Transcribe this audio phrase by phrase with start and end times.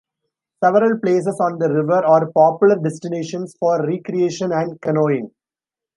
[0.63, 5.29] Several places on the river are popular destinations for recreation and canoeing.